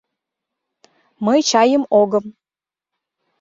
Мый 1.25 1.39
чайым 1.49 1.83
огым. 2.01 2.25